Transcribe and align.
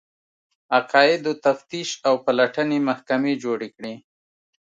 عقایدو 0.77 1.31
تفتیش 1.45 1.89
او 2.07 2.13
پلټنې 2.25 2.79
محکمې 2.89 3.33
جوړې 3.43 3.69
کړې 3.75 3.93